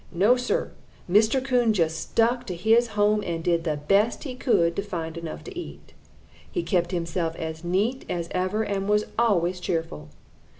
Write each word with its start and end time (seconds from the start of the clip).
No, 0.11 0.35
Sir, 0.35 0.71
Mr. 1.07 1.45
Coon 1.45 1.73
just 1.73 1.99
stuck 1.99 2.47
to 2.47 2.55
his 2.55 2.87
home 2.97 3.21
and 3.23 3.43
did 3.43 3.65
the 3.65 3.77
best 3.77 4.23
he 4.23 4.33
could 4.33 4.75
to 4.77 4.81
find 4.81 5.15
enough 5.15 5.43
to 5.43 5.55
eat. 5.55 5.93
He 6.51 6.63
kept 6.63 6.89
himself 6.89 7.35
as 7.35 7.63
neat 7.63 8.05
as 8.09 8.27
ever 8.31 8.63
and 8.63 8.89
was 8.89 9.05
always 9.19 9.59
cheerful. 9.59 10.09